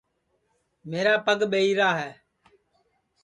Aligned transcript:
میرا 0.89 1.15
پگ 1.25 1.39
ٻہیرا 1.51 1.89
ہے 1.99 2.11